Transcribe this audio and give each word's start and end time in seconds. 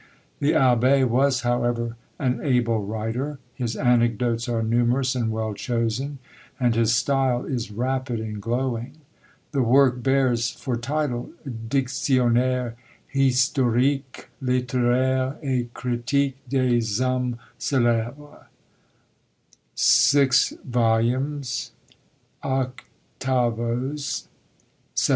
The 0.39 0.53
Abbé 0.53 1.07
was, 1.07 1.41
however, 1.41 1.95
an 2.17 2.41
able 2.41 2.83
writer; 2.83 3.37
his 3.53 3.75
anecdotes 3.77 4.49
are 4.49 4.63
numerous 4.63 5.13
and 5.13 5.31
well 5.31 5.53
chosen; 5.53 6.17
and 6.59 6.73
his 6.73 6.95
style 6.95 7.45
is 7.45 7.69
rapid 7.71 8.19
and 8.19 8.41
glowing. 8.41 8.93
The 9.51 9.61
work 9.61 10.01
bears 10.01 10.49
for 10.49 10.75
title, 10.75 11.29
"Dictionnaire 11.45 12.75
Historique, 13.13 14.29
Littéraire, 14.43 15.37
et 15.43 15.71
Critique, 15.75 16.37
des 16.49 16.79
Hommes 16.97 17.37
Célèbres," 17.59 18.45
6 19.75 20.53
vols. 20.65 21.71
8vo. 22.43 22.79
1719. 23.21 24.29